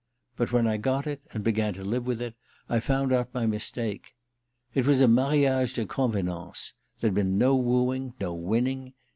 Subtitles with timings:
[0.35, 2.33] But when I got it, and began to live with it,
[2.67, 4.15] I found out my mistake.
[4.73, 8.95] It was a mariage de convenance there'd been no wooing, no winning.